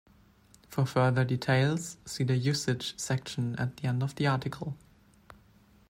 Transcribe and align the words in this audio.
For 0.67 0.87
further 0.87 1.23
details, 1.23 1.97
see 2.07 2.23
the 2.23 2.35
Usage 2.35 2.97
section 2.99 3.55
at 3.57 3.77
the 3.77 3.83
end 3.85 4.01
of 4.01 4.15
the 4.15 4.25
article. 4.25 4.75